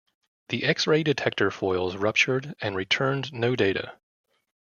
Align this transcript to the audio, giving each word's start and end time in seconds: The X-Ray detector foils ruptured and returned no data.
The 0.49 0.63
X-Ray 0.63 1.03
detector 1.03 1.51
foils 1.51 1.95
ruptured 1.95 2.55
and 2.59 2.75
returned 2.75 3.31
no 3.33 3.55
data. 3.55 3.99